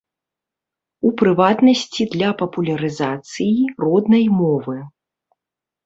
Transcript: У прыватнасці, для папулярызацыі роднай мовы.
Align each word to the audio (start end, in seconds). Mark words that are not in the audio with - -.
У 1.09 1.11
прыватнасці, 1.23 2.09
для 2.15 2.29
папулярызацыі 2.41 3.71
роднай 3.87 4.25
мовы. 4.43 4.77